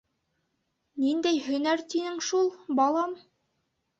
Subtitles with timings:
[1.03, 3.17] -Ниндәй һөнәр тинең шул, балам?